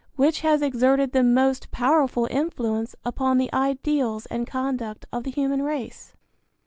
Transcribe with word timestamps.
Which 0.15 0.39
has 0.41 0.63
exerted 0.63 1.11
the 1.11 1.21
most 1.21 1.69
powerful 1.69 2.27
influence 2.31 2.95
upon 3.05 3.37
the 3.37 3.53
ideals 3.53 4.25
and 4.25 4.47
conduct 4.47 5.05
of 5.13 5.25
the 5.25 5.29
human 5.29 5.61
race? 5.61 6.15